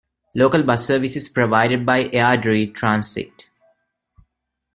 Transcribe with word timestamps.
Local 0.33 0.63
bus 0.63 0.83
service 0.87 1.15
is 1.15 1.29
provided 1.29 1.85
by 1.85 2.05
Airdrie 2.05 2.73
Transit. 2.73 3.49